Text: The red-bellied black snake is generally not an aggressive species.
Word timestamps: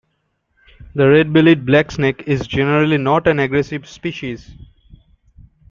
The 0.95 1.07
red-bellied 1.07 1.63
black 1.63 1.91
snake 1.91 2.23
is 2.25 2.47
generally 2.47 2.97
not 2.97 3.27
an 3.27 3.37
aggressive 3.37 3.87
species. 3.87 4.49